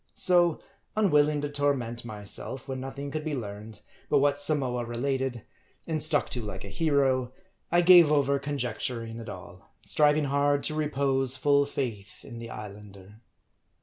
[0.15, 0.57] So,
[0.95, 5.43] unwilling to torment myself when nothing could be learned, but what Samoa related,
[5.85, 7.33] and stuck to like a hero;
[7.71, 13.21] I gave over conjecturing at all; striving hard to repose full faith in the Islander.